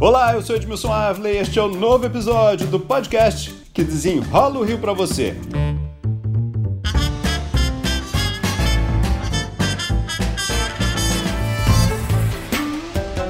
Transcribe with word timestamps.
Olá, 0.00 0.32
eu 0.32 0.42
sou 0.42 0.54
Edmilson 0.54 0.92
Avley 0.92 1.34
e 1.34 1.38
este 1.38 1.58
é 1.58 1.62
o 1.62 1.66
novo 1.66 2.06
episódio 2.06 2.68
do 2.68 2.78
podcast 2.78 3.52
que 3.74 3.82
desenrola 3.82 4.60
o 4.60 4.62
Rio 4.62 4.78
para 4.78 4.92
você. 4.92 5.34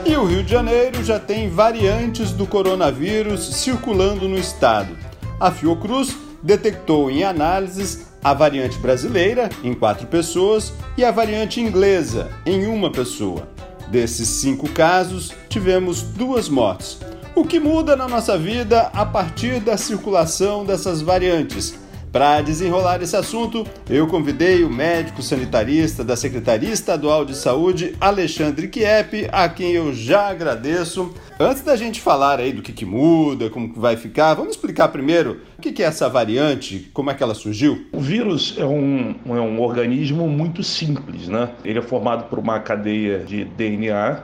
E 0.04 0.14
o 0.14 0.26
Rio 0.26 0.42
de 0.42 0.50
Janeiro 0.50 1.02
já 1.02 1.18
tem 1.18 1.48
variantes 1.48 2.32
do 2.32 2.46
coronavírus 2.46 3.46
circulando 3.56 4.28
no 4.28 4.38
estado. 4.38 4.94
A 5.40 5.50
Fiocruz 5.50 6.14
detectou 6.42 7.10
em 7.10 7.24
análises 7.24 8.08
a 8.22 8.34
variante 8.34 8.76
brasileira 8.76 9.48
em 9.64 9.72
quatro 9.72 10.06
pessoas 10.06 10.74
e 10.98 11.04
a 11.04 11.10
variante 11.10 11.62
inglesa 11.62 12.28
em 12.44 12.66
uma 12.66 12.92
pessoa. 12.92 13.56
Desses 13.91 14.29
cinco 14.29 14.68
casos, 14.68 15.33
tivemos 15.48 16.02
duas 16.02 16.48
mortes. 16.48 16.98
O 17.34 17.45
que 17.45 17.59
muda 17.59 17.96
na 17.96 18.06
nossa 18.09 18.37
vida 18.37 18.91
a 18.92 19.06
partir 19.06 19.60
da 19.60 19.77
circulação 19.77 20.65
dessas 20.65 21.01
variantes? 21.01 21.79
Para 22.12 22.40
desenrolar 22.40 23.02
esse 23.02 23.14
assunto, 23.14 23.66
eu 23.88 24.06
convidei 24.06 24.64
o 24.64 24.70
médico 24.70 25.22
sanitarista 25.22 26.02
da 26.02 26.16
Secretaria 26.16 26.70
Estadual 26.70 27.22
de 27.22 27.36
Saúde, 27.36 27.94
Alexandre 28.00 28.66
Kiep, 28.66 29.28
a 29.30 29.46
quem 29.48 29.72
eu 29.72 29.92
já 29.92 30.28
agradeço. 30.28 31.12
Antes 31.38 31.62
da 31.62 31.76
gente 31.76 32.00
falar 32.00 32.40
aí 32.40 32.50
do 32.50 32.62
que, 32.62 32.72
que 32.72 32.86
muda, 32.86 33.50
como 33.50 33.74
que 33.74 33.78
vai 33.78 33.94
ficar, 33.96 34.32
vamos 34.32 34.52
explicar 34.52 34.88
primeiro 34.88 35.42
o 35.58 35.60
que, 35.60 35.70
que 35.70 35.82
é 35.82 35.86
essa 35.86 36.08
variante, 36.08 36.90
como 36.94 37.10
é 37.10 37.14
que 37.14 37.22
ela 37.22 37.34
surgiu? 37.34 37.86
O 37.92 38.00
vírus 38.00 38.54
é 38.56 38.64
um, 38.64 39.14
é 39.26 39.40
um 39.40 39.60
organismo 39.60 40.26
muito 40.26 40.62
simples, 40.62 41.28
né? 41.28 41.50
Ele 41.62 41.78
é 41.78 41.82
formado 41.82 42.24
por 42.30 42.38
uma 42.38 42.59
cadeia 42.59 43.18
de 43.18 43.45
DNA 43.45 44.20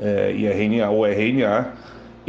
é, 0.00 0.32
e 0.34 0.46
RNA 0.46 0.90
ou 0.90 1.06
RNA 1.06 1.74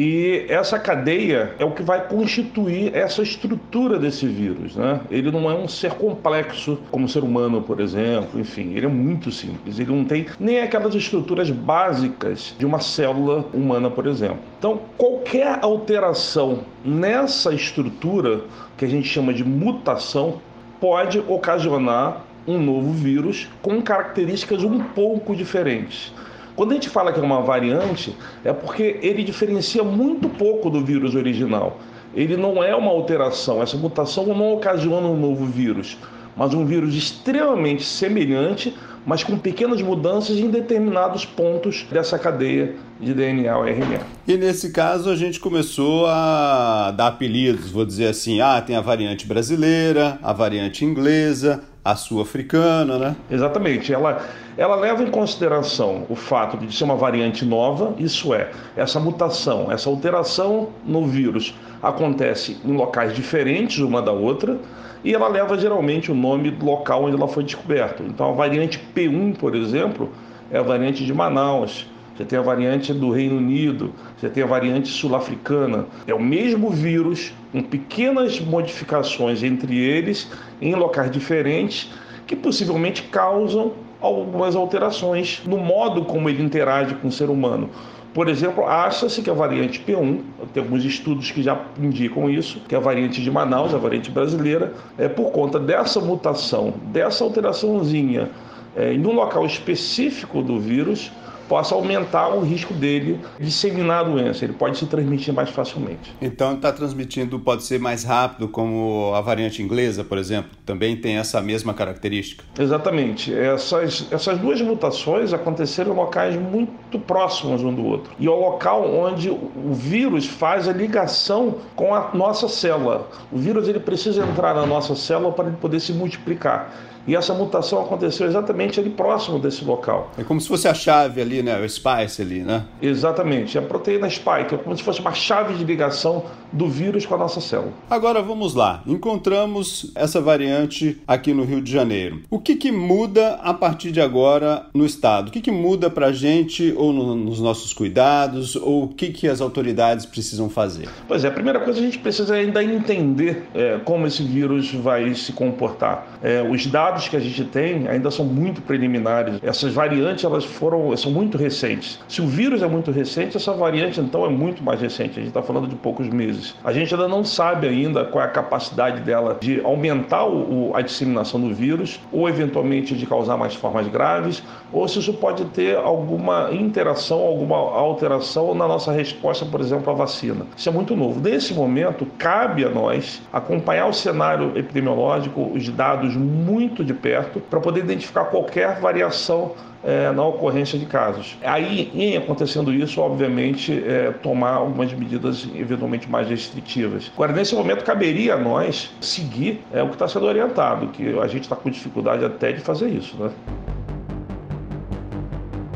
e 0.03 0.47
essa 0.49 0.79
cadeia 0.79 1.53
é 1.59 1.63
o 1.63 1.69
que 1.69 1.83
vai 1.83 2.07
constituir 2.07 2.95
essa 2.95 3.21
estrutura 3.21 3.99
desse 3.99 4.25
vírus. 4.25 4.75
Né? 4.75 4.99
Ele 5.11 5.29
não 5.29 5.47
é 5.47 5.53
um 5.53 5.67
ser 5.67 5.91
complexo 5.91 6.79
como 6.89 7.05
o 7.05 7.07
ser 7.07 7.23
humano, 7.23 7.61
por 7.61 7.79
exemplo. 7.79 8.39
Enfim, 8.39 8.73
ele 8.73 8.87
é 8.87 8.89
muito 8.89 9.31
simples. 9.31 9.77
Ele 9.77 9.91
não 9.91 10.03
tem 10.03 10.25
nem 10.39 10.59
aquelas 10.59 10.95
estruturas 10.95 11.51
básicas 11.51 12.55
de 12.57 12.65
uma 12.65 12.79
célula 12.79 13.45
humana, 13.53 13.91
por 13.91 14.07
exemplo. 14.07 14.39
Então, 14.57 14.81
qualquer 14.97 15.59
alteração 15.61 16.61
nessa 16.83 17.53
estrutura, 17.53 18.41
que 18.77 18.85
a 18.85 18.87
gente 18.87 19.07
chama 19.07 19.31
de 19.31 19.43
mutação, 19.43 20.41
pode 20.79 21.19
ocasionar 21.19 22.25
um 22.47 22.57
novo 22.57 22.91
vírus 22.91 23.47
com 23.61 23.79
características 23.83 24.63
um 24.63 24.79
pouco 24.79 25.35
diferentes. 25.35 26.11
Quando 26.55 26.71
a 26.71 26.73
gente 26.73 26.89
fala 26.89 27.11
que 27.11 27.19
é 27.19 27.23
uma 27.23 27.41
variante, 27.41 28.15
é 28.43 28.51
porque 28.51 28.99
ele 29.01 29.23
diferencia 29.23 29.83
muito 29.83 30.29
pouco 30.29 30.69
do 30.69 30.83
vírus 30.83 31.15
original. 31.15 31.79
Ele 32.13 32.35
não 32.35 32.63
é 32.63 32.75
uma 32.75 32.91
alteração, 32.91 33.61
essa 33.61 33.77
mutação 33.77 34.25
não 34.27 34.53
ocasiona 34.53 35.07
um 35.07 35.17
novo 35.17 35.45
vírus, 35.45 35.97
mas 36.35 36.53
um 36.53 36.65
vírus 36.65 36.93
extremamente 36.93 37.83
semelhante, 37.83 38.75
mas 39.05 39.23
com 39.23 39.37
pequenas 39.37 39.81
mudanças 39.81 40.37
em 40.37 40.49
determinados 40.49 41.25
pontos 41.25 41.85
dessa 41.89 42.19
cadeia 42.19 42.75
de 42.99 43.13
DNA 43.13 43.57
ou 43.57 43.65
RNA. 43.65 44.01
E 44.27 44.37
nesse 44.37 44.71
caso 44.71 45.09
a 45.09 45.15
gente 45.15 45.39
começou 45.39 46.05
a 46.05 46.91
dar 46.95 47.07
apelidos, 47.07 47.71
vou 47.71 47.85
dizer 47.85 48.07
assim, 48.07 48.41
ah, 48.41 48.61
tem 48.61 48.75
a 48.75 48.81
variante 48.81 49.25
brasileira, 49.25 50.19
a 50.21 50.33
variante 50.33 50.85
inglesa, 50.85 51.63
a 51.83 51.95
sul-africana, 51.95 52.97
né? 52.97 53.15
Exatamente. 53.29 53.91
Ela, 53.91 54.23
ela 54.57 54.75
leva 54.75 55.03
em 55.03 55.09
consideração 55.09 56.05
o 56.09 56.15
fato 56.15 56.57
de 56.57 56.75
ser 56.75 56.83
uma 56.83 56.95
variante 56.95 57.43
nova, 57.43 57.95
isso 57.97 58.33
é, 58.33 58.51
essa 58.75 58.99
mutação, 58.99 59.71
essa 59.71 59.89
alteração 59.89 60.69
no 60.85 61.07
vírus 61.07 61.55
acontece 61.81 62.57
em 62.63 62.73
locais 62.73 63.15
diferentes 63.15 63.79
uma 63.79 64.01
da 64.01 64.11
outra 64.11 64.59
e 65.03 65.13
ela 65.13 65.27
leva 65.27 65.57
geralmente 65.57 66.11
o 66.11 66.15
nome 66.15 66.51
do 66.51 66.63
local 66.63 67.05
onde 67.05 67.15
ela 67.15 67.27
foi 67.27 67.43
descoberta. 67.43 68.03
Então 68.03 68.29
a 68.29 68.33
variante 68.33 68.79
P1, 68.95 69.35
por 69.37 69.55
exemplo, 69.55 70.11
é 70.51 70.59
a 70.59 70.61
variante 70.61 71.03
de 71.03 71.13
Manaus 71.13 71.87
você 72.15 72.25
tem 72.25 72.37
a 72.37 72.41
variante 72.41 72.93
do 72.93 73.09
Reino 73.09 73.37
Unido, 73.37 73.93
você 74.17 74.29
tem 74.29 74.43
a 74.43 74.47
variante 74.47 74.89
sul-africana. 74.89 75.85
É 76.05 76.13
o 76.13 76.21
mesmo 76.21 76.69
vírus, 76.69 77.33
com 77.51 77.63
pequenas 77.63 78.39
modificações 78.39 79.43
entre 79.43 79.77
eles, 79.77 80.29
em 80.61 80.75
locais 80.75 81.09
diferentes, 81.09 81.89
que 82.27 82.35
possivelmente 82.35 83.03
causam 83.03 83.73
algumas 83.99 84.55
alterações 84.55 85.41
no 85.45 85.57
modo 85.57 86.03
como 86.05 86.29
ele 86.29 86.43
interage 86.43 86.95
com 86.95 87.07
o 87.07 87.11
ser 87.11 87.29
humano. 87.29 87.69
Por 88.13 88.27
exemplo, 88.27 88.65
acha-se 88.65 89.21
que 89.21 89.29
a 89.29 89.33
variante 89.33 89.79
P1, 89.79 90.19
tem 90.53 90.61
alguns 90.61 90.83
estudos 90.83 91.31
que 91.31 91.41
já 91.41 91.61
indicam 91.79 92.29
isso, 92.29 92.59
que 92.67 92.75
a 92.75 92.79
variante 92.79 93.21
de 93.21 93.31
Manaus, 93.31 93.73
a 93.73 93.77
variante 93.77 94.11
brasileira, 94.11 94.73
é 94.97 95.07
por 95.07 95.31
conta 95.31 95.57
dessa 95.57 96.01
mutação, 96.01 96.73
dessa 96.87 97.23
alteraçãozinha 97.23 98.29
é, 98.75 98.93
em 98.93 99.05
um 99.05 99.13
local 99.13 99.45
específico 99.45 100.41
do 100.41 100.59
vírus, 100.59 101.09
possa 101.51 101.75
aumentar 101.75 102.29
o 102.29 102.39
risco 102.39 102.73
dele 102.73 103.19
disseminar 103.37 103.99
a 103.99 104.03
doença. 104.03 104.45
Ele 104.45 104.53
pode 104.53 104.77
se 104.77 104.85
transmitir 104.85 105.33
mais 105.33 105.49
facilmente. 105.49 106.15
Então, 106.21 106.53
está 106.53 106.71
transmitindo, 106.71 107.37
pode 107.41 107.63
ser 107.63 107.77
mais 107.77 108.05
rápido, 108.05 108.47
como 108.47 109.11
a 109.13 109.19
variante 109.19 109.61
inglesa, 109.61 110.01
por 110.01 110.17
exemplo, 110.17 110.51
também 110.65 110.95
tem 110.95 111.17
essa 111.17 111.41
mesma 111.41 111.73
característica? 111.73 112.45
Exatamente. 112.57 113.33
Essas, 113.33 114.07
essas 114.09 114.39
duas 114.39 114.61
mutações 114.61 115.33
aconteceram 115.33 115.91
em 115.91 115.95
locais 115.97 116.37
muito 116.37 116.97
próximos 116.97 117.61
um 117.61 117.73
do 117.73 117.85
outro. 117.85 118.13
E 118.17 118.27
é 118.27 118.29
o 118.29 118.39
local 118.39 118.89
onde 118.89 119.29
o 119.29 119.73
vírus 119.73 120.25
faz 120.25 120.69
a 120.69 120.71
ligação 120.71 121.57
com 121.75 121.93
a 121.93 122.11
nossa 122.13 122.47
célula. 122.47 123.09
O 123.29 123.37
vírus 123.37 123.67
ele 123.67 123.81
precisa 123.81 124.23
entrar 124.23 124.55
na 124.55 124.65
nossa 124.65 124.95
célula 124.95 125.33
para 125.33 125.49
ele 125.49 125.57
poder 125.57 125.81
se 125.81 125.91
multiplicar. 125.91 126.71
E 127.07 127.15
essa 127.15 127.33
mutação 127.33 127.81
aconteceu 127.81 128.27
exatamente 128.27 128.79
ali 128.79 128.89
próximo 128.89 129.39
desse 129.39 129.65
local. 129.65 130.11
É 130.17 130.23
como 130.23 130.39
se 130.39 130.47
fosse 130.47 130.67
a 130.67 130.73
chave 130.73 131.21
ali, 131.21 131.41
né? 131.41 131.59
O 131.59 131.67
spice 131.67 132.21
ali, 132.21 132.41
né? 132.41 132.63
Exatamente. 132.81 133.57
A 133.57 133.61
proteína 133.61 134.09
spike 134.09 134.55
é 134.55 134.57
como 134.57 134.75
se 134.77 134.83
fosse 134.83 134.99
uma 134.99 135.13
chave 135.13 135.55
de 135.55 135.63
ligação 135.63 136.23
do 136.51 136.67
vírus 136.67 137.05
com 137.05 137.15
a 137.15 137.17
nossa 137.17 137.41
célula. 137.41 137.73
Agora 137.89 138.21
vamos 138.21 138.53
lá. 138.53 138.81
Encontramos 138.85 139.91
essa 139.95 140.19
variante 140.19 140.99
aqui 141.07 141.33
no 141.33 141.43
Rio 141.43 141.61
de 141.61 141.71
Janeiro. 141.71 142.21
O 142.29 142.39
que, 142.39 142.55
que 142.55 142.71
muda 142.71 143.35
a 143.41 143.53
partir 143.53 143.91
de 143.91 144.01
agora 144.01 144.67
no 144.73 144.85
estado? 144.85 145.29
O 145.29 145.31
que, 145.31 145.41
que 145.41 145.51
muda 145.51 145.89
para 145.89 146.07
a 146.07 146.11
gente 146.13 146.73
ou 146.77 146.91
no, 146.91 147.15
nos 147.15 147.39
nossos 147.39 147.73
cuidados? 147.73 148.55
Ou 148.55 148.83
o 148.83 148.87
que, 148.87 149.09
que 149.09 149.27
as 149.27 149.41
autoridades 149.41 150.05
precisam 150.05 150.49
fazer? 150.49 150.89
Pois 151.07 151.23
é, 151.23 151.27
a 151.27 151.31
primeira 151.31 151.59
coisa 151.59 151.79
a 151.79 151.83
gente 151.83 151.99
precisa 151.99 152.35
ainda 152.35 152.63
entender 152.63 153.43
é, 153.53 153.79
como 153.83 154.07
esse 154.07 154.23
vírus 154.23 154.73
vai 154.73 155.13
se 155.13 155.33
comportar. 155.33 156.19
É, 156.21 156.41
os 156.41 156.65
dados 156.65 157.07
que 157.07 157.15
a 157.15 157.19
gente 157.19 157.43
tem 157.45 157.87
ainda 157.87 158.11
são 158.11 158.25
muito 158.25 158.61
preliminares. 158.61 159.39
Essas 159.41 159.73
variantes 159.73 160.23
elas 160.23 160.43
foram 160.43 160.95
são 160.97 161.11
muito 161.11 161.37
recentes. 161.37 161.99
Se 162.07 162.21
o 162.21 162.27
vírus 162.27 162.61
é 162.61 162.67
muito 162.67 162.91
recente, 162.91 163.37
essa 163.37 163.53
variante 163.53 163.99
então 163.99 164.25
é 164.25 164.29
muito 164.29 164.63
mais 164.63 164.81
recente. 164.81 165.11
A 165.11 165.21
gente 165.21 165.27
está 165.27 165.41
falando 165.41 165.67
de 165.67 165.75
poucos 165.75 166.07
meses. 166.07 166.40
A 166.63 166.71
gente 166.73 166.93
ainda 166.93 167.07
não 167.07 167.23
sabe 167.23 167.67
ainda 167.67 168.05
qual 168.05 168.23
é 168.23 168.27
a 168.27 168.29
capacidade 168.29 169.01
dela 169.01 169.37
de 169.39 169.61
aumentar 169.63 170.25
o, 170.25 170.71
a 170.75 170.81
disseminação 170.81 171.39
do 171.39 171.53
vírus 171.53 171.99
ou 172.11 172.27
eventualmente 172.27 172.95
de 172.95 173.05
causar 173.05 173.37
mais 173.37 173.55
formas 173.55 173.87
graves, 173.87 174.43
ou 174.71 174.87
se 174.87 174.99
isso 174.99 175.13
pode 175.13 175.45
ter 175.45 175.77
alguma 175.77 176.49
interação, 176.51 177.19
alguma 177.19 177.55
alteração 177.55 178.53
na 178.53 178.67
nossa 178.67 178.91
resposta, 178.91 179.45
por 179.45 179.59
exemplo, 179.59 179.91
à 179.91 179.95
vacina. 179.95 180.45
Isso 180.55 180.69
é 180.69 180.71
muito 180.71 180.95
novo. 180.95 181.19
Nesse 181.19 181.53
momento, 181.53 182.05
cabe 182.17 182.65
a 182.65 182.69
nós 182.69 183.21
acompanhar 183.31 183.87
o 183.87 183.93
cenário 183.93 184.57
epidemiológico, 184.57 185.51
os 185.53 185.67
dados 185.69 186.15
muito 186.15 186.71
muito 186.71 186.83
de 186.83 186.93
perto 186.93 187.39
para 187.39 187.59
poder 187.59 187.81
identificar 187.81 188.25
qualquer 188.25 188.79
variação 188.79 189.53
é, 189.83 190.11
na 190.11 190.23
ocorrência 190.25 190.77
de 190.77 190.85
casos. 190.85 191.37
Aí, 191.43 191.91
em 191.93 192.17
acontecendo 192.17 192.73
isso, 192.73 193.01
obviamente, 193.01 193.83
é, 193.85 194.11
tomar 194.11 194.53
algumas 194.53 194.93
medidas 194.93 195.47
eventualmente 195.55 196.09
mais 196.09 196.27
restritivas. 196.27 197.11
Agora, 197.13 197.33
nesse 197.33 197.55
momento, 197.55 197.83
caberia 197.83 198.35
a 198.35 198.37
nós 198.37 198.91
seguir 199.01 199.61
é, 199.73 199.81
o 199.81 199.87
que 199.87 199.93
está 199.93 200.07
sendo 200.07 200.25
orientado, 200.25 200.87
que 200.87 201.17
a 201.19 201.27
gente 201.27 201.43
está 201.43 201.55
com 201.55 201.69
dificuldade 201.69 202.23
até 202.23 202.51
de 202.51 202.61
fazer 202.61 202.89
isso. 202.89 203.17
Né? 203.17 203.31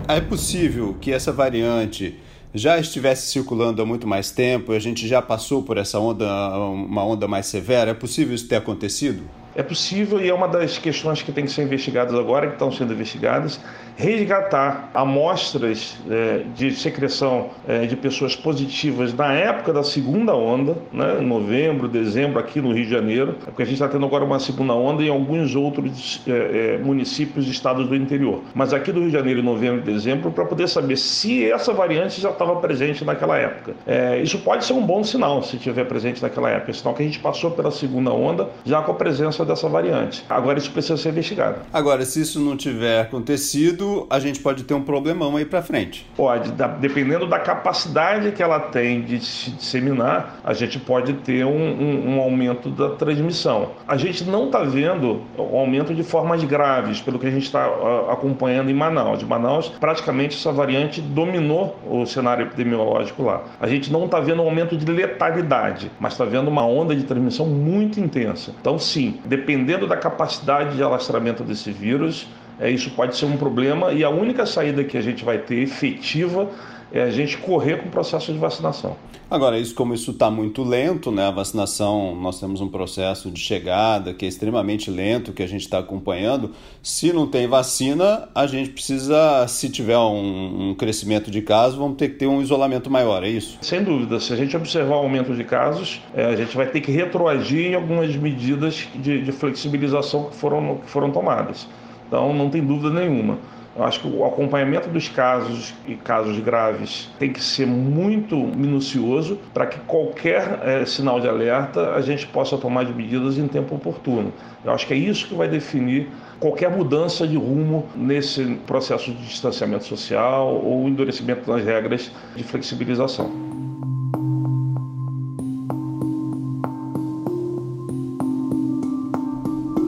É 0.07 0.21
possível 0.21 0.95
que 1.01 1.11
essa 1.11 1.31
variante 1.31 2.19
já 2.53 2.79
estivesse 2.79 3.27
circulando 3.27 3.81
há 3.81 3.85
muito 3.85 4.07
mais 4.07 4.31
tempo 4.31 4.71
e 4.71 4.77
a 4.77 4.79
gente 4.79 5.07
já 5.07 5.21
passou 5.21 5.63
por 5.63 5.77
essa 5.77 5.99
onda, 5.99 6.25
uma 6.57 7.03
onda 7.03 7.27
mais 7.27 7.47
severa? 7.47 7.91
É 7.91 7.93
possível 7.93 8.33
isso 8.33 8.47
ter 8.47 8.55
acontecido? 8.55 9.23
É 9.55 9.63
possível 9.63 10.19
e 10.19 10.29
é 10.29 10.33
uma 10.33 10.47
das 10.47 10.77
questões 10.77 11.21
que 11.21 11.31
tem 11.31 11.45
que 11.45 11.51
ser 11.51 11.63
investigadas 11.63 12.13
agora, 12.13 12.47
que 12.47 12.53
estão 12.53 12.71
sendo 12.71 12.93
investigadas, 12.93 13.59
resgatar 13.95 14.89
amostras 14.93 15.97
é, 16.09 16.43
de 16.53 16.71
secreção 16.75 17.51
é, 17.65 17.85
de 17.85 17.95
pessoas 17.95 18.35
positivas 18.35 19.13
na 19.13 19.31
época 19.31 19.71
da 19.71 19.83
segunda 19.83 20.35
onda, 20.35 20.75
né, 20.91 21.19
em 21.21 21.25
novembro, 21.25 21.87
dezembro, 21.87 22.37
aqui 22.37 22.59
no 22.59 22.73
Rio 22.73 22.83
de 22.83 22.91
Janeiro, 22.91 23.35
porque 23.45 23.61
a 23.61 23.65
gente 23.65 23.75
está 23.75 23.87
tendo 23.87 24.05
agora 24.05 24.25
uma 24.25 24.39
segunda 24.39 24.73
onda 24.73 25.01
em 25.01 25.09
alguns 25.09 25.55
outros 25.55 26.21
é, 26.27 26.75
é, 26.75 26.77
municípios 26.77 27.47
e 27.47 27.51
estados 27.51 27.87
do 27.87 27.95
interior. 27.95 28.41
Mas 28.53 28.73
aqui 28.73 28.91
do 28.91 28.99
Rio 28.99 29.09
de 29.09 29.13
Janeiro, 29.13 29.39
em 29.39 29.43
novembro 29.43 29.79
e 29.79 29.93
dezembro, 29.93 30.31
para 30.31 30.43
poder 30.43 30.67
saber 30.67 30.97
se 30.97 31.49
essa 31.49 31.71
variante 31.71 32.19
já 32.19 32.31
estava 32.31 32.57
presente 32.57 33.05
naquela 33.05 33.37
época. 33.37 33.73
É, 33.87 34.21
isso 34.21 34.39
pode 34.39 34.65
ser 34.65 34.73
um 34.73 34.85
bom 34.85 35.01
sinal 35.03 35.41
se 35.43 35.55
estiver 35.55 35.85
presente 35.85 36.21
naquela 36.21 36.49
época, 36.49 36.73
sinal 36.73 36.93
que 36.93 37.03
a 37.03 37.05
gente 37.05 37.19
passou 37.19 37.51
pela 37.51 37.71
segunda 37.71 38.11
onda 38.11 38.49
já 38.65 38.81
com 38.81 38.91
a 38.91 38.95
presença 38.95 39.44
dessa 39.45 39.67
variante. 39.69 40.25
Agora 40.29 40.57
isso 40.57 40.71
precisa 40.71 40.97
ser 40.97 41.09
investigado. 41.09 41.61
Agora, 41.71 42.03
se 42.05 42.21
isso 42.21 42.39
não 42.39 42.57
tiver 42.57 43.01
acontecido, 43.01 44.07
a 44.09 44.19
gente 44.19 44.39
pode 44.39 44.63
ter 44.63 44.73
um 44.73 44.81
problemão 44.81 45.37
aí 45.37 45.45
para 45.45 45.61
frente. 45.61 46.05
Pode, 46.15 46.51
dependendo 46.79 47.27
da 47.27 47.39
capacidade 47.39 48.31
que 48.31 48.41
ela 48.41 48.59
tem 48.59 49.01
de 49.01 49.19
se 49.19 49.51
disseminar, 49.51 50.39
a 50.43 50.53
gente 50.53 50.79
pode 50.79 51.13
ter 51.13 51.45
um, 51.45 51.49
um, 51.49 52.15
um 52.15 52.21
aumento 52.21 52.69
da 52.69 52.89
transmissão. 52.89 53.71
A 53.87 53.97
gente 53.97 54.23
não 54.23 54.45
está 54.45 54.63
vendo 54.63 55.21
o 55.37 55.57
aumento 55.57 55.93
de 55.93 56.03
formas 56.03 56.43
graves, 56.43 57.01
pelo 57.01 57.19
que 57.19 57.27
a 57.27 57.31
gente 57.31 57.43
está 57.43 57.65
acompanhando 58.09 58.69
em 58.69 58.73
Manaus. 58.73 59.21
Em 59.21 59.25
Manaus, 59.25 59.69
praticamente 59.69 60.37
essa 60.37 60.51
variante 60.51 61.01
dominou 61.01 61.79
o 61.89 62.05
cenário 62.05 62.45
epidemiológico 62.45 63.23
lá. 63.23 63.43
A 63.59 63.67
gente 63.67 63.91
não 63.91 64.05
está 64.05 64.19
vendo 64.19 64.41
um 64.41 64.45
aumento 64.45 64.75
de 64.77 64.85
letalidade, 64.91 65.91
mas 65.99 66.13
está 66.13 66.25
vendo 66.25 66.47
uma 66.47 66.65
onda 66.65 66.95
de 66.95 67.03
transmissão 67.03 67.45
muito 67.45 67.99
intensa. 67.99 68.53
Então, 68.59 68.77
sim, 68.79 69.19
dependendo 69.35 69.85
da 69.85 69.97
capacidade 69.97 70.75
de 70.75 70.83
alastramento 70.83 71.43
desse 71.43 71.71
vírus, 71.71 72.27
é, 72.59 72.69
isso 72.69 72.89
pode 72.91 73.17
ser 73.17 73.25
um 73.25 73.35
problema 73.35 73.91
e 73.91 74.03
a 74.03 74.09
única 74.09 74.45
saída 74.45 74.83
que 74.83 74.97
a 74.97 75.01
gente 75.01 75.25
vai 75.25 75.37
ter 75.37 75.55
efetiva 75.55 76.49
é 76.91 77.01
a 77.01 77.09
gente 77.09 77.37
correr 77.37 77.77
com 77.81 77.87
o 77.87 77.91
processo 77.91 78.31
de 78.31 78.37
vacinação. 78.37 78.95
Agora, 79.29 79.57
isso 79.57 79.73
como 79.73 79.93
isso 79.93 80.11
está 80.11 80.29
muito 80.29 80.63
lento, 80.63 81.11
né? 81.11 81.27
A 81.27 81.31
vacinação, 81.31 82.15
nós 82.15 82.39
temos 82.39 82.61
um 82.61 82.67
processo 82.67 83.31
de 83.31 83.39
chegada 83.39 84.13
que 84.13 84.23
é 84.23 84.27
extremamente 84.27 84.91
lento, 84.91 85.33
que 85.33 85.41
a 85.41 85.47
gente 85.47 85.61
está 85.61 85.79
acompanhando. 85.79 86.51
Se 86.83 87.11
não 87.11 87.25
tem 87.25 87.47
vacina, 87.47 88.29
a 88.35 88.45
gente 88.45 88.69
precisa, 88.69 89.47
se 89.47 89.67
tiver 89.69 89.97
um, 89.97 90.69
um, 90.69 90.75
crescimento 90.75 91.31
de 91.31 91.41
casos, 91.41 91.75
vamos 91.75 91.97
ter 91.97 92.09
que 92.09 92.15
ter 92.15 92.27
um 92.27 92.39
isolamento 92.39 92.89
maior, 92.89 93.23
é 93.23 93.29
isso? 93.29 93.57
Sem 93.61 93.83
dúvida. 93.83 94.19
Se 94.19 94.31
a 94.31 94.35
gente 94.35 94.55
observar 94.55 94.95
o 94.95 94.99
aumento 94.99 95.33
de 95.33 95.43
casos, 95.43 96.01
é, 96.13 96.25
a 96.25 96.35
gente 96.35 96.55
vai 96.55 96.67
ter 96.67 96.81
que 96.81 96.91
retroagir 96.91 97.71
em 97.71 97.73
algumas 97.73 98.15
medidas 98.15 98.87
de, 98.93 99.23
de 99.23 99.31
flexibilização 99.31 100.25
que 100.25 100.35
foram, 100.35 100.77
que 100.77 100.89
foram 100.89 101.09
tomadas. 101.09 101.67
Então, 102.07 102.31
não 102.31 102.51
tem 102.51 102.63
dúvida 102.63 102.91
nenhuma. 102.91 103.39
Eu 103.75 103.83
acho 103.83 103.99
que 103.99 104.07
o 104.07 104.23
acompanhamento 104.23 104.87
dos 104.87 105.09
casos 105.09 105.73
e 105.85 105.95
casos 105.95 106.39
graves 106.39 107.09
tem 107.19 107.33
que 107.33 107.43
ser 107.43 107.67
muito 107.67 108.37
minucioso 108.37 109.37
para 109.53 109.65
que 109.65 109.77
qualquer 109.81 110.61
é, 110.63 110.85
sinal 110.85 111.19
de 111.19 111.27
alerta 111.27 111.93
a 111.93 111.99
gente 111.99 112.25
possa 112.25 112.57
tomar 112.57 112.85
de 112.85 112.93
medidas 112.93 113.37
em 113.37 113.49
tempo 113.49 113.75
oportuno. 113.75 114.31
Eu 114.63 114.71
acho 114.71 114.87
que 114.87 114.93
é 114.93 114.97
isso 114.97 115.27
que 115.27 115.35
vai 115.35 115.49
definir 115.49 116.09
qualquer 116.39 116.69
mudança 116.69 117.27
de 117.27 117.35
rumo 117.35 117.85
nesse 117.93 118.45
processo 118.65 119.11
de 119.11 119.25
distanciamento 119.25 119.83
social 119.83 120.55
ou 120.55 120.87
endurecimento 120.87 121.51
das 121.51 121.63
regras 121.65 122.09
de 122.33 122.43
flexibilização. 122.43 123.44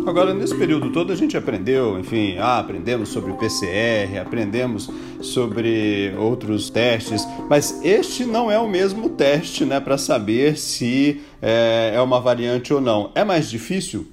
Agora, 0.08 0.34
nesse 0.34 0.56
período 0.56 0.90
todo, 0.90 1.12
a 1.12 1.16
gente 1.18 1.36
aprendeu, 1.36 2.00
enfim, 2.00 2.38
ah, 2.40 2.60
aprendemos 2.60 3.10
sobre 3.10 3.30
o 3.30 3.36
PCR, 3.36 4.20
aprendemos 4.22 4.90
sobre 5.20 6.14
outros 6.18 6.70
testes, 6.70 7.28
mas 7.50 7.84
este 7.84 8.24
não 8.24 8.50
é 8.50 8.58
o 8.58 8.70
mesmo 8.70 9.10
teste, 9.10 9.66
né, 9.66 9.82
para 9.82 9.98
saber 9.98 10.58
se 10.58 11.22
é, 11.42 11.92
é 11.94 12.02
uma 12.02 12.22
variante 12.22 12.74
ou 12.74 12.80
não. 12.80 13.12
É 13.16 13.26
mais 13.26 13.50
difícil? 13.50 14.08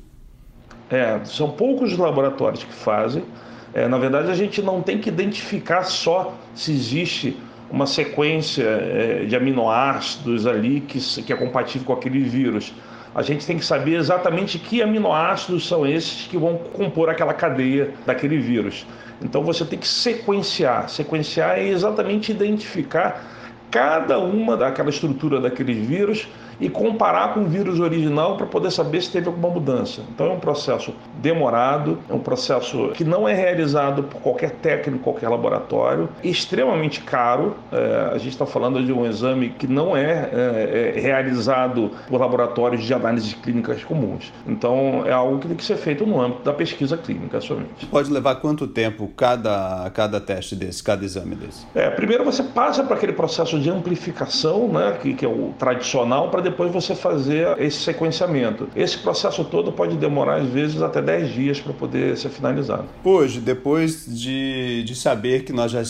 É, 0.91 1.21
são 1.25 1.51
poucos 1.51 1.93
os 1.93 1.99
laboratórios 1.99 2.65
que 2.65 2.75
fazem. 2.75 3.23
É, 3.73 3.87
na 3.87 3.97
verdade, 3.97 4.29
a 4.33 4.35
gente 4.35 4.61
não 4.61 4.83
tem 4.83 4.99
que 4.99 5.09
identificar 5.09 5.85
só 5.85 6.37
se 6.57 6.73
existe 6.73 7.37
uma 7.71 7.87
sequência 7.87 8.65
é, 8.65 9.25
de 9.27 9.37
aminoácidos 9.37 10.45
ali 10.45 10.81
que, 10.81 10.99
que 11.23 11.33
é 11.33 11.37
compatível 11.37 11.87
com 11.87 11.93
aquele 11.93 12.19
vírus 12.19 12.73
a 13.15 13.23
gente 13.23 13.47
tem 13.47 13.57
que 13.59 13.65
saber 13.65 13.95
exatamente 13.95 14.59
que 14.59 14.83
aminoácidos 14.83 15.69
são 15.69 15.87
esses 15.87 16.27
que 16.27 16.37
vão 16.37 16.57
compor 16.57 17.09
aquela 17.09 17.33
cadeia 17.33 17.95
daquele 18.05 18.39
vírus. 18.39 18.85
Então 19.23 19.45
você 19.45 19.65
tem 19.65 19.79
que 19.79 19.87
sequenciar. 19.87 20.89
Sequenciar 20.89 21.59
é 21.59 21.69
exatamente 21.69 22.33
identificar 22.33 23.23
cada 23.71 24.19
uma 24.19 24.57
daquela 24.57 24.91
estrutura 24.91 25.41
daquele 25.41 25.75
vírus 25.75 26.27
e 26.61 26.69
comparar 26.69 27.35
com 27.35 27.41
o 27.41 27.47
vírus 27.47 27.81
original 27.81 28.37
para 28.37 28.47
poder 28.47 28.71
saber 28.71 29.03
se 29.03 29.11
teve 29.11 29.27
alguma 29.27 29.49
mudança. 29.49 30.03
Então 30.15 30.27
é 30.27 30.33
um 30.33 30.41
processo 30.41 30.95
demorado, 31.21 31.99
é 32.09 32.13
um 32.13 32.19
processo 32.19 32.91
que 32.95 33.05
não 33.05 33.29
é 33.29 33.35
realizado 33.35 34.05
por 34.05 34.21
qualquer 34.21 34.51
técnico, 34.51 35.05
qualquer 35.05 35.29
laboratório, 35.29 36.09
extremamente 36.23 37.01
caro. 37.01 37.57
É, 37.73 38.11
a 38.15 38.19
gente 38.19 38.33
está 38.33 38.47
falando 38.47 38.83
de 38.83 38.93
um 38.93 39.07
exame 39.07 39.51
que 39.51 39.67
não 39.67 39.97
é, 39.97 40.31
é, 40.33 40.95
é, 40.97 41.01
realizado 41.01 41.91
por 42.09 42.21
laboratórios 42.21 42.85
de 42.85 42.93
análises 42.95 43.35
clínicas 43.35 43.83
comuns. 43.85 44.33
Então 44.47 45.05
é 45.07 45.13
algo 45.13 45.39
que 45.39 45.49
tem 45.49 45.57
que 45.57 45.65
ser 45.65 45.77
feito 45.77 46.07
no 46.07 46.21
âmbito 46.21 46.43
da 46.43 46.53
pesquisa 46.53 46.97
clínica 46.97 47.41
somente. 47.41 47.87
Pode 47.87 48.11
levar 48.11 48.37
quanto 48.37 48.67
tempo 48.67 49.11
cada, 49.17 49.91
cada 49.91 50.21
teste 50.21 50.55
desse, 50.57 50.83
cada 50.83 51.05
exame 51.05 51.35
desse? 51.35 51.67
É, 51.75 51.91
primeiro 51.91 52.25
você 52.25 52.43
passa 52.43 52.83
para 52.83 52.97
aquele 52.97 53.13
processo 53.13 53.59
de 53.59 53.71
amplificação, 53.71 54.69
né, 54.69 54.99
que, 55.01 55.15
que 55.15 55.25
é 55.25 55.29
o 55.29 55.55
tradicional, 55.59 56.31
para 56.31 56.41
depois 56.45 56.71
você 56.71 56.95
fazer 56.95 57.59
esse 57.59 57.79
sequenciamento. 57.79 58.69
Esse 58.77 58.99
processo 58.99 59.45
todo 59.45 59.73
pode 59.73 59.97
demorar, 59.97 60.37
às 60.37 60.49
vezes, 60.49 60.81
até 60.81 61.03
10 61.03 61.33
dias 61.33 61.61
para 61.61 61.73
poder 61.73 62.17
ser 62.17 62.29
finalizado. 62.29 62.85
Hoje, 63.03 63.41
depois 63.41 64.07
de, 64.07 64.85
de 64.85 64.95
saber 64.95 65.45
que 65.45 65.53
nós 65.53 65.73
já 65.73 65.83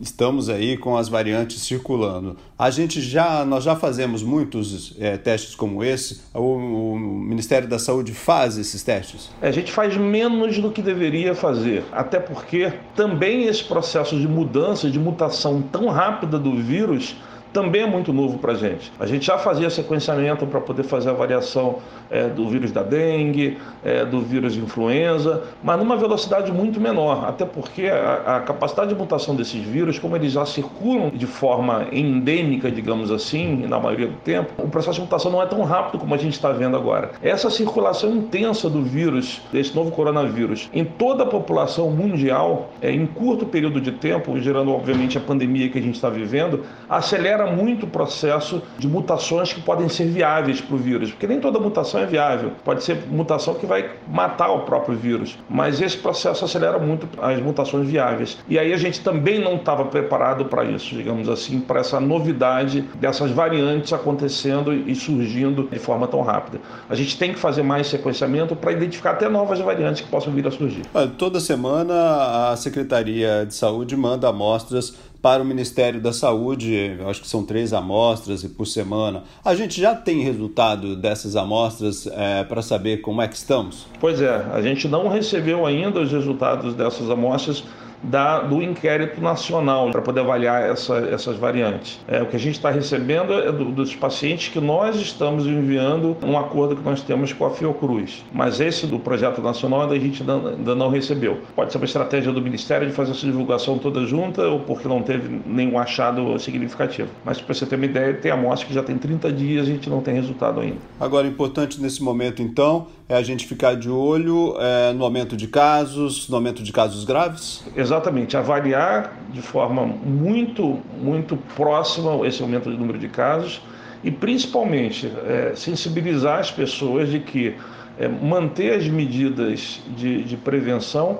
estamos 0.00 0.48
aí 0.48 0.76
com 0.76 0.96
as 0.96 1.08
variantes 1.08 1.62
circulando. 1.62 2.36
A 2.58 2.70
gente 2.70 3.00
já, 3.00 3.44
nós 3.44 3.64
já 3.64 3.76
fazemos 3.76 4.22
muitos 4.22 4.94
é, 4.98 5.16
testes 5.16 5.54
como 5.54 5.84
esse. 5.84 6.22
O, 6.34 6.92
o, 6.92 6.98
Ministério 6.98 7.68
da 7.68 7.78
Saúde 7.78 8.12
faz 8.12 8.58
esses 8.58 8.82
testes? 8.82 9.30
A 9.40 9.50
gente 9.50 9.70
faz 9.70 9.96
menos 9.96 10.58
do 10.58 10.70
que 10.70 10.82
deveria 10.82 11.34
fazer, 11.34 11.84
até 11.92 12.18
porque 12.18 12.72
também 12.94 13.44
esse 13.44 13.64
processo 13.64 14.18
de 14.18 14.26
mudança, 14.26 14.90
de 14.90 14.98
mutação 14.98 15.62
tão 15.62 15.88
rápida 15.88 16.38
do 16.38 16.56
vírus 16.56 17.16
também 17.52 17.82
é 17.82 17.86
muito 17.86 18.12
novo 18.12 18.38
para 18.38 18.52
a 18.52 18.56
gente. 18.56 18.92
A 18.98 19.06
gente 19.06 19.26
já 19.26 19.38
fazia 19.38 19.68
sequenciamento 19.70 20.46
para 20.46 20.60
poder 20.60 20.82
fazer 20.84 21.10
a 21.10 21.12
variação 21.12 21.78
é, 22.10 22.28
do 22.28 22.48
vírus 22.48 22.72
da 22.72 22.82
dengue, 22.82 23.58
é, 23.84 24.04
do 24.04 24.20
vírus 24.20 24.56
influenza, 24.56 25.44
mas 25.62 25.78
numa 25.78 25.96
velocidade 25.96 26.52
muito 26.52 26.80
menor, 26.80 27.24
até 27.26 27.44
porque 27.44 27.86
a, 27.86 28.36
a, 28.36 28.40
capacidade 28.40 28.90
de 28.90 28.94
mutação 28.94 29.34
desses 29.34 29.62
vírus, 29.62 29.98
como 29.98 30.16
eles 30.16 30.32
já 30.32 30.44
circulam 30.44 31.10
de 31.10 31.26
forma 31.26 31.86
endêmica, 31.92 32.70
digamos 32.70 33.10
assim, 33.10 33.66
na 33.66 33.78
maioria 33.78 34.08
do 34.08 34.16
tempo, 34.18 34.50
o 34.58 34.68
processo 34.68 34.96
de 34.96 35.02
mutação 35.02 35.30
não 35.30 35.42
é 35.42 35.46
tão 35.46 35.62
rápido 35.62 35.98
como 35.98 36.14
a 36.14 36.18
gente 36.18 36.34
está 36.34 36.50
vendo 36.50 36.76
agora. 36.76 37.12
Essa 37.22 37.50
circulação 37.50 38.10
intensa 38.10 38.68
do 38.68 38.82
vírus, 38.82 39.40
desse 39.52 39.74
novo 39.74 39.90
coronavírus, 39.90 40.68
em 40.72 40.84
toda 40.84 41.22
a 41.24 41.26
população 41.26 41.90
mundial, 41.90 42.70
é, 42.80 42.90
em 42.90 43.06
curto 43.06 43.46
período 43.46 43.80
de 43.80 43.92
tempo, 43.92 44.38
gerando 44.40 44.72
obviamente 44.72 45.18
a 45.18 45.20
pandemia 45.20 45.68
que 45.68 45.78
a 45.78 45.82
gente 45.82 45.94
está 45.94 46.08
vivendo, 46.08 46.64
acelera 46.88 47.39
acelera 47.40 47.46
muito 47.46 47.86
o 47.86 47.88
processo 47.88 48.62
de 48.78 48.86
mutações 48.86 49.52
que 49.52 49.60
podem 49.60 49.88
ser 49.88 50.04
viáveis 50.04 50.60
para 50.60 50.74
o 50.74 50.78
vírus, 50.78 51.10
porque 51.10 51.26
nem 51.26 51.40
toda 51.40 51.58
mutação 51.58 52.00
é 52.00 52.06
viável. 52.06 52.52
Pode 52.64 52.84
ser 52.84 53.04
mutação 53.08 53.54
que 53.54 53.66
vai 53.66 53.90
matar 54.08 54.50
o 54.50 54.60
próprio 54.60 54.96
vírus, 54.96 55.38
mas 55.48 55.80
esse 55.80 55.96
processo 55.96 56.44
acelera 56.44 56.78
muito 56.78 57.08
as 57.20 57.40
mutações 57.40 57.88
viáveis. 57.88 58.38
E 58.48 58.58
aí 58.58 58.72
a 58.72 58.76
gente 58.76 59.00
também 59.00 59.38
não 59.38 59.56
estava 59.56 59.84
preparado 59.84 60.44
para 60.44 60.64
isso, 60.64 60.94
digamos 60.94 61.28
assim, 61.28 61.60
para 61.60 61.80
essa 61.80 62.00
novidade 62.00 62.82
dessas 62.96 63.30
variantes 63.30 63.92
acontecendo 63.92 64.72
e 64.72 64.94
surgindo 64.94 65.68
de 65.70 65.78
forma 65.78 66.06
tão 66.06 66.20
rápida. 66.22 66.60
A 66.88 66.94
gente 66.94 67.18
tem 67.18 67.32
que 67.32 67.38
fazer 67.38 67.62
mais 67.62 67.86
sequenciamento 67.86 68.54
para 68.54 68.72
identificar 68.72 69.12
até 69.12 69.28
novas 69.28 69.58
variantes 69.60 70.02
que 70.02 70.08
possam 70.08 70.32
vir 70.32 70.46
a 70.46 70.50
surgir. 70.50 70.82
Toda 71.16 71.40
semana 71.40 72.50
a 72.50 72.56
Secretaria 72.56 73.44
de 73.46 73.54
Saúde 73.54 73.96
manda 73.96 74.28
amostras 74.28 74.94
para 75.22 75.42
o 75.42 75.46
Ministério 75.46 76.00
da 76.00 76.12
Saúde, 76.12 76.96
acho 77.06 77.20
que 77.20 77.28
são 77.28 77.44
três 77.44 77.72
amostras 77.72 78.42
por 78.44 78.66
semana. 78.66 79.24
A 79.44 79.54
gente 79.54 79.80
já 79.80 79.94
tem 79.94 80.22
resultado 80.22 80.96
dessas 80.96 81.36
amostras 81.36 82.06
é, 82.06 82.44
para 82.44 82.62
saber 82.62 82.98
como 83.02 83.20
é 83.20 83.28
que 83.28 83.36
estamos? 83.36 83.86
Pois 84.00 84.20
é, 84.20 84.46
a 84.52 84.62
gente 84.62 84.88
não 84.88 85.08
recebeu 85.08 85.66
ainda 85.66 86.00
os 86.00 86.10
resultados 86.10 86.74
dessas 86.74 87.10
amostras 87.10 87.64
da, 88.02 88.40
do 88.40 88.62
inquérito 88.62 89.20
nacional 89.20 89.90
para 89.90 90.00
poder 90.00 90.20
avaliar 90.20 90.70
essa, 90.70 90.96
essas 91.10 91.36
variantes. 91.36 92.00
É, 92.08 92.22
o 92.22 92.26
que 92.26 92.36
a 92.36 92.38
gente 92.38 92.56
está 92.56 92.70
recebendo 92.70 93.32
é 93.32 93.52
do, 93.52 93.66
dos 93.66 93.94
pacientes 93.94 94.48
que 94.48 94.60
nós 94.60 94.96
estamos 94.96 95.46
enviando 95.46 96.16
um 96.22 96.38
acordo 96.38 96.76
que 96.76 96.82
nós 96.82 97.02
temos 97.02 97.32
com 97.32 97.44
a 97.46 97.50
Fiocruz. 97.50 98.24
Mas 98.32 98.60
esse 98.60 98.86
do 98.86 98.98
projeto 98.98 99.40
nacional 99.40 99.90
a 99.90 99.98
gente 99.98 100.22
ainda, 100.22 100.50
ainda 100.50 100.74
não 100.74 100.88
recebeu. 100.88 101.40
Pode 101.54 101.72
ser 101.72 101.78
uma 101.78 101.84
estratégia 101.84 102.32
do 102.32 102.40
Ministério 102.40 102.86
de 102.86 102.92
fazer 102.92 103.12
essa 103.12 103.26
divulgação 103.26 103.78
toda 103.78 104.04
junta 104.06 104.46
ou 104.46 104.60
porque 104.60 104.86
não 104.86 105.02
teve 105.02 105.40
nenhum 105.46 105.78
achado 105.78 106.38
significativo. 106.38 107.08
Mas 107.24 107.40
para 107.40 107.54
você 107.54 107.66
ter 107.66 107.76
uma 107.76 107.84
ideia, 107.84 108.14
tem 108.14 108.30
amostra 108.30 108.66
que 108.66 108.74
já 108.74 108.82
tem 108.82 108.96
30 108.96 109.32
dias 109.32 109.66
e 109.66 109.70
a 109.70 109.74
gente 109.74 109.90
não 109.90 110.00
tem 110.00 110.14
resultado 110.14 110.60
ainda. 110.60 110.78
Agora, 110.98 111.26
importante 111.26 111.80
nesse 111.80 112.02
momento, 112.02 112.42
então, 112.42 112.86
é 113.10 113.16
a 113.16 113.22
gente 113.24 113.44
ficar 113.44 113.74
de 113.74 113.90
olho 113.90 114.54
é, 114.60 114.92
no 114.92 115.02
aumento 115.02 115.36
de 115.36 115.48
casos, 115.48 116.28
no 116.28 116.36
aumento 116.36 116.62
de 116.62 116.72
casos 116.72 117.04
graves? 117.04 117.64
Exatamente, 117.76 118.36
avaliar 118.36 119.12
de 119.32 119.42
forma 119.42 119.84
muito, 119.84 120.78
muito 120.96 121.36
próxima 121.56 122.24
esse 122.24 122.40
aumento 122.40 122.70
de 122.70 122.76
número 122.76 123.00
de 123.00 123.08
casos 123.08 123.60
e 124.04 124.12
principalmente 124.12 125.12
é, 125.26 125.52
sensibilizar 125.56 126.38
as 126.38 126.52
pessoas 126.52 127.10
de 127.10 127.18
que 127.18 127.56
é, 127.98 128.06
manter 128.06 128.74
as 128.74 128.86
medidas 128.86 129.80
de, 129.96 130.22
de 130.22 130.36
prevenção 130.36 131.18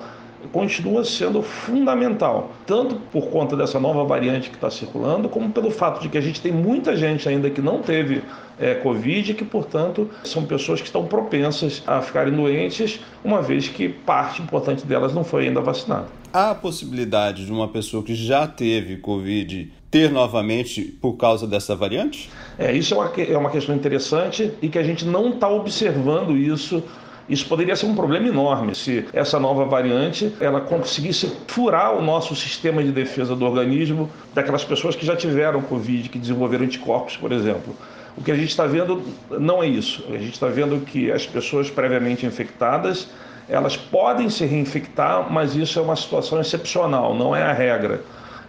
continua 0.52 1.04
sendo 1.04 1.42
fundamental, 1.42 2.52
tanto 2.66 2.96
por 3.12 3.28
conta 3.28 3.56
dessa 3.56 3.78
nova 3.78 4.04
variante 4.04 4.50
que 4.50 4.56
está 4.56 4.70
circulando, 4.70 5.28
como 5.28 5.50
pelo 5.50 5.70
fato 5.70 6.00
de 6.00 6.08
que 6.08 6.18
a 6.18 6.20
gente 6.20 6.40
tem 6.40 6.52
muita 6.52 6.96
gente 6.96 7.28
ainda 7.28 7.50
que 7.50 7.60
não 7.60 7.80
teve 7.80 8.22
é, 8.58 8.74
Covid 8.74 9.30
e 9.30 9.34
que, 9.34 9.44
portanto, 9.44 10.10
são 10.24 10.44
pessoas 10.44 10.80
que 10.80 10.86
estão 10.86 11.06
propensas 11.06 11.82
a 11.86 12.00
ficarem 12.02 12.32
doentes, 12.32 13.00
uma 13.24 13.40
vez 13.40 13.68
que 13.68 13.88
parte 13.88 14.42
importante 14.42 14.86
delas 14.86 15.14
não 15.14 15.24
foi 15.24 15.46
ainda 15.48 15.60
vacinada. 15.60 16.06
Há 16.32 16.50
a 16.50 16.54
possibilidade 16.54 17.44
de 17.44 17.52
uma 17.52 17.68
pessoa 17.68 18.02
que 18.02 18.14
já 18.14 18.46
teve 18.46 18.98
Covid 18.98 19.72
ter 19.90 20.10
novamente 20.10 20.82
por 20.82 21.14
causa 21.14 21.46
dessa 21.46 21.74
variante? 21.74 22.30
É, 22.56 22.72
isso 22.72 22.94
é 22.94 22.96
uma, 22.96 23.12
é 23.16 23.36
uma 23.36 23.50
questão 23.50 23.74
interessante 23.74 24.52
e 24.62 24.68
que 24.68 24.78
a 24.78 24.82
gente 24.84 25.04
não 25.04 25.30
está 25.30 25.48
observando 25.48 26.36
isso 26.36 26.82
isso 27.30 27.46
poderia 27.46 27.76
ser 27.76 27.86
um 27.86 27.94
problema 27.94 28.26
enorme 28.26 28.74
se 28.74 29.06
essa 29.12 29.38
nova 29.38 29.64
variante 29.64 30.34
ela 30.40 30.60
conseguisse 30.60 31.32
furar 31.46 31.96
o 31.96 32.02
nosso 32.02 32.34
sistema 32.34 32.82
de 32.82 32.90
defesa 32.90 33.36
do 33.36 33.46
organismo 33.46 34.10
daquelas 34.34 34.64
pessoas 34.64 34.96
que 34.96 35.06
já 35.06 35.14
tiveram 35.14 35.62
Covid, 35.62 36.08
que 36.08 36.18
desenvolveram 36.18 36.64
anticorpos, 36.64 37.16
por 37.16 37.30
exemplo. 37.30 37.74
O 38.18 38.22
que 38.22 38.32
a 38.32 38.34
gente 38.34 38.48
está 38.48 38.66
vendo 38.66 39.00
não 39.30 39.62
é 39.62 39.68
isso. 39.68 40.04
A 40.08 40.18
gente 40.18 40.32
está 40.32 40.48
vendo 40.48 40.84
que 40.84 41.12
as 41.12 41.24
pessoas 41.24 41.70
previamente 41.70 42.26
infectadas 42.26 43.08
elas 43.48 43.76
podem 43.76 44.28
se 44.28 44.44
reinfectar, 44.44 45.30
mas 45.30 45.56
isso 45.56 45.78
é 45.78 45.82
uma 45.82 45.96
situação 45.96 46.40
excepcional, 46.40 47.14
não 47.14 47.34
é 47.34 47.42
a 47.42 47.52
regra. 47.52 48.00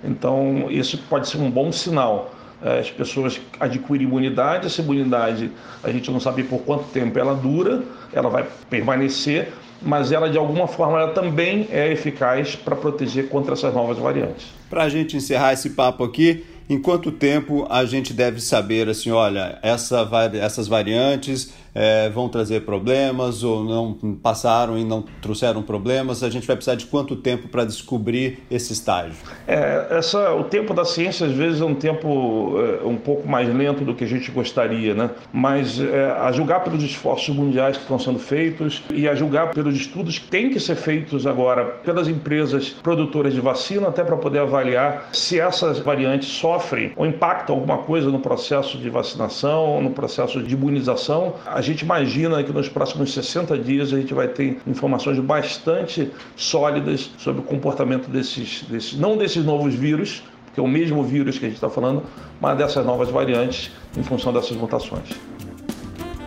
Então, 0.03 0.67
isso 0.69 0.97
pode 1.09 1.27
ser 1.27 1.37
um 1.37 1.49
bom 1.49 1.71
sinal. 1.71 2.31
As 2.61 2.91
pessoas 2.91 3.41
adquirem 3.59 4.05
imunidade, 4.05 4.67
essa 4.67 4.81
imunidade 4.81 5.51
a 5.83 5.91
gente 5.91 6.11
não 6.11 6.19
sabe 6.19 6.43
por 6.43 6.59
quanto 6.59 6.83
tempo 6.85 7.17
ela 7.17 7.33
dura, 7.33 7.83
ela 8.13 8.29
vai 8.29 8.45
permanecer, 8.69 9.51
mas 9.81 10.11
ela 10.11 10.29
de 10.29 10.37
alguma 10.37 10.67
forma 10.67 10.99
ela 10.99 11.11
também 11.11 11.67
é 11.71 11.91
eficaz 11.91 12.55
para 12.55 12.75
proteger 12.75 13.29
contra 13.29 13.53
essas 13.53 13.73
novas 13.73 13.97
variantes. 13.97 14.47
Para 14.69 14.83
a 14.83 14.89
gente 14.89 15.17
encerrar 15.17 15.53
esse 15.53 15.71
papo 15.71 16.03
aqui, 16.03 16.45
em 16.69 16.79
quanto 16.79 17.11
tempo 17.11 17.65
a 17.69 17.83
gente 17.83 18.13
deve 18.13 18.39
saber 18.39 18.87
assim, 18.87 19.11
olha, 19.11 19.57
essa, 19.61 20.07
essas 20.39 20.67
variantes 20.67 21.53
é, 21.73 22.09
vão 22.09 22.29
trazer 22.29 22.61
problemas 22.61 23.43
ou 23.43 23.63
não 23.63 23.93
passaram 24.15 24.77
e 24.77 24.83
não 24.83 25.03
trouxeram 25.21 25.61
problemas? 25.61 26.23
A 26.23 26.29
gente 26.29 26.45
vai 26.45 26.55
precisar 26.55 26.75
de 26.75 26.85
quanto 26.85 27.15
tempo 27.15 27.47
para 27.47 27.65
descobrir 27.65 28.39
esse 28.49 28.73
estágio? 28.73 29.17
É, 29.47 29.87
essa, 29.91 30.33
o 30.33 30.43
tempo 30.43 30.73
da 30.73 30.85
ciência 30.85 31.25
às 31.25 31.33
vezes 31.33 31.61
é 31.61 31.65
um 31.65 31.75
tempo 31.75 32.55
é, 32.57 32.85
um 32.85 32.97
pouco 32.97 33.27
mais 33.27 33.53
lento 33.53 33.83
do 33.83 33.93
que 33.93 34.03
a 34.03 34.07
gente 34.07 34.31
gostaria, 34.31 34.93
né? 34.93 35.09
Mas 35.31 35.79
é, 35.79 36.11
a 36.11 36.31
julgar 36.31 36.63
pelos 36.63 36.83
esforços 36.83 37.35
mundiais 37.35 37.77
que 37.77 37.83
estão 37.83 37.99
sendo 37.99 38.19
feitos 38.19 38.83
e 38.93 39.07
a 39.07 39.15
julgar 39.15 39.51
pelos 39.51 39.75
estudos 39.75 40.19
que 40.19 40.27
têm 40.27 40.49
que 40.49 40.59
ser 40.59 40.75
feitos 40.75 41.25
agora 41.25 41.65
pelas 41.65 42.07
empresas 42.07 42.69
produtoras 42.69 43.33
de 43.33 43.41
vacina, 43.41 43.87
até 43.87 44.03
para 44.03 44.17
poder 44.17 44.39
avaliar 44.39 45.09
se 45.13 45.39
essas 45.39 45.79
variantes 45.79 46.29
sofrem 46.29 46.91
ou 46.95 47.05
impactam 47.05 47.55
alguma 47.55 47.79
coisa 47.79 48.09
no 48.09 48.19
processo 48.19 48.77
de 48.77 48.89
vacinação, 48.89 49.81
no 49.81 49.91
processo 49.91 50.41
de 50.41 50.53
imunização, 50.53 51.35
a 51.61 51.63
gente 51.63 51.81
imagina 51.81 52.43
que 52.43 52.51
nos 52.51 52.67
próximos 52.67 53.13
60 53.13 53.55
dias 53.59 53.93
a 53.93 53.97
gente 53.97 54.15
vai 54.15 54.27
ter 54.27 54.59
informações 54.65 55.19
bastante 55.19 56.09
sólidas 56.35 57.11
sobre 57.19 57.41
o 57.41 57.43
comportamento 57.43 58.09
desses, 58.09 58.63
desses 58.67 58.97
não 58.97 59.15
desses 59.15 59.45
novos 59.45 59.75
vírus, 59.75 60.23
que 60.55 60.59
é 60.59 60.63
o 60.63 60.67
mesmo 60.67 61.03
vírus 61.03 61.37
que 61.37 61.45
a 61.45 61.47
gente 61.47 61.57
está 61.57 61.69
falando, 61.69 62.01
mas 62.41 62.57
dessas 62.57 62.83
novas 62.83 63.09
variantes 63.09 63.69
em 63.95 64.01
função 64.01 64.33
dessas 64.33 64.57
mutações. 64.57 65.09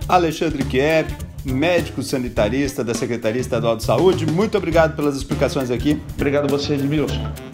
Alexandre 0.09 0.64
Kiep, 0.64 1.12
médico 1.45 2.00
sanitarista 2.00 2.85
da 2.85 2.95
Secretaria 2.95 3.41
Estadual 3.41 3.76
de 3.76 3.83
Saúde, 3.83 4.26
muito 4.26 4.57
obrigado 4.57 4.95
pelas 4.95 5.17
explicações 5.17 5.69
aqui. 5.69 6.00
Obrigado 6.14 6.45
a 6.45 6.49
você, 6.49 6.75
Edmilson. 6.75 7.53